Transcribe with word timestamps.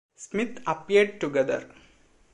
Smith 0.15 0.61
appeared 0.65 1.19
together. 1.21 1.69